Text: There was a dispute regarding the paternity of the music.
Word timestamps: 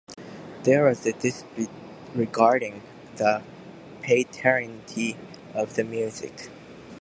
There 0.63 0.85
was 0.85 1.05
a 1.05 1.13
dispute 1.13 1.69
regarding 2.15 2.81
the 3.17 3.43
paternity 4.01 5.15
of 5.53 5.75
the 5.75 5.83
music. 5.83 6.49